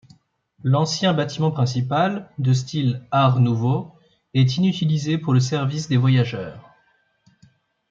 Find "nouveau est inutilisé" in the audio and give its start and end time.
3.39-5.19